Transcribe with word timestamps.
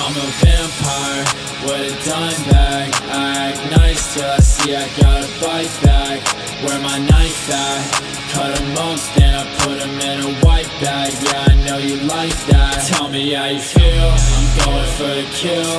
I'm 0.00 0.14
a 0.14 0.28
vampire 0.40 1.24
with 1.66 1.90
a 1.90 2.08
dime 2.08 2.42
bag. 2.50 2.88
I 3.10 3.50
act 3.50 3.60
nice 3.76 4.14
till 4.14 4.30
I 4.30 4.38
see 4.38 4.76
I 4.76 4.86
got 5.00 5.24
a 5.24 5.26
fight 5.42 5.72
back. 5.82 6.22
Where 6.62 6.80
my 6.80 6.98
knife 6.98 7.50
at? 7.50 7.82
Cut 8.30 8.54
them 8.56 8.78
off, 8.78 9.02
then 9.16 9.34
I 9.34 9.44
put 9.58 9.78
them 9.80 9.98
in 9.98 10.18
a 10.22 10.32
white 10.46 10.70
bag. 10.80 11.12
Yeah, 11.26 11.50
I 11.50 11.54
know 11.66 11.78
you 11.78 11.96
like 12.06 12.38
that. 12.46 12.86
Tell 12.86 13.08
me 13.08 13.34
how 13.34 13.46
you 13.46 13.58
feel. 13.58 14.10
I'm 14.38 14.48
going 14.62 14.90
for 14.94 15.12
the 15.18 15.26
kill. 15.34 15.74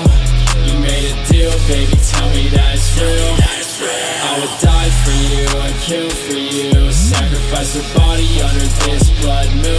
You 0.67 0.75
made 0.83 1.05
a 1.07 1.15
deal, 1.31 1.55
baby. 1.71 1.95
Tell 2.11 2.29
me 2.35 2.49
that 2.51 2.75
it's 2.75 2.91
real. 2.99 3.69
I 3.79 4.35
would 4.39 4.55
die 4.59 4.91
for 5.01 5.15
you, 5.31 5.47
I'd 5.63 5.79
kill 5.87 6.09
for 6.09 6.35
you. 6.35 6.91
Sacrifice 6.91 7.79
a 7.79 7.97
body 7.97 8.27
under 8.41 8.67
this 8.83 9.09
blood 9.21 9.47
moon 9.55 9.78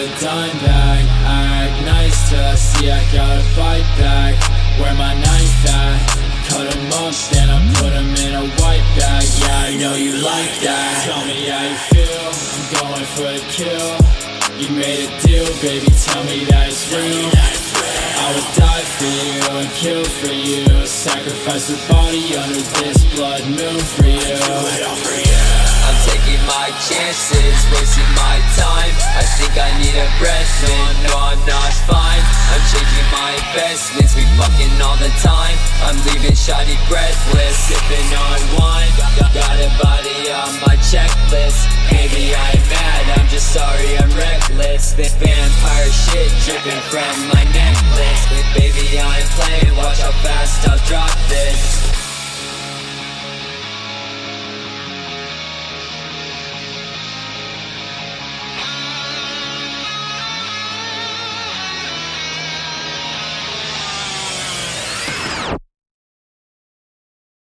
a 0.00 0.08
dime 0.18 0.58
bag. 0.64 1.04
I 1.28 1.40
act 1.60 1.84
nice 1.84 2.32
I 2.32 2.54
see 2.54 2.90
I 2.90 3.02
gotta 3.12 3.42
fight 3.52 3.84
back. 4.00 4.32
Where 4.80 4.94
my 4.94 5.12
knife 5.12 5.68
at? 5.68 6.00
Cut 6.48 6.64
Cut 6.64 6.66
'em 6.74 6.92
up, 7.04 7.14
then 7.32 7.50
I 7.50 7.58
put 7.60 7.76
put 7.80 7.92
'em 7.92 8.10
in 8.26 8.34
a 8.34 8.46
white 8.60 8.88
bag. 8.96 9.24
Yeah, 9.40 9.68
I 9.68 9.76
know 9.76 9.94
you 9.94 10.12
like 10.32 10.54
that. 10.64 11.04
Tell 11.04 11.24
me 11.26 11.48
how 11.52 11.64
you 11.68 11.78
feel. 11.92 12.26
I'm 12.54 12.64
going 12.76 13.06
for 13.14 13.30
the 13.36 13.44
kill. 13.56 13.90
You 14.60 14.68
made 14.76 15.00
a 15.04 15.10
deal, 15.20 15.48
baby. 15.60 15.88
Tell 16.06 16.24
me 16.24 16.44
that 16.50 16.68
it's 16.72 16.84
real. 16.92 17.30
I 18.24 18.26
would 18.34 18.50
die 18.56 18.86
for 18.96 19.10
you 19.24 19.40
and 19.60 19.70
kill 19.82 20.04
for 20.20 20.32
you. 20.32 20.64
Sacrifice 20.86 21.68
a 21.76 21.78
body 21.92 22.36
under 22.36 22.62
this 22.80 23.04
blood 23.14 23.44
moon 23.58 23.80
for 23.94 24.06
you. 24.06 24.38
I'm 25.86 25.98
taking 26.06 26.42
my 26.46 26.68
chances, 26.88 27.58
wasting 27.72 28.10
my 28.14 28.36
time. 28.56 28.94
I 29.16 29.24
think 29.36 29.54
I 29.58 29.70
not 31.50 31.74
fine. 31.90 32.22
I'm 32.54 32.62
changing 32.70 33.08
my 33.10 33.34
investments, 33.34 34.14
we 34.14 34.22
fucking 34.38 34.74
all 34.78 34.94
the 35.02 35.10
time. 35.18 35.58
I'm 35.82 35.98
leaving 36.06 36.38
shoddy 36.38 36.78
breathless, 36.86 37.58
sipping 37.66 38.10
on 38.14 38.40
wine. 38.54 38.94
Got 39.34 39.58
a 39.58 39.70
body 39.82 40.30
on 40.30 40.54
my 40.62 40.78
checklist. 40.86 41.66
Maybe 41.90 42.30
I'm 42.34 42.62
mad, 42.70 43.18
I'm 43.18 43.26
just 43.26 43.50
sorry 43.50 43.98
I'm 43.98 44.10
reckless. 44.14 44.94
The 44.94 45.10
vampire 45.18 45.90
shit 45.90 46.30
dripping 46.46 46.82
from 46.86 47.14
my 47.34 47.39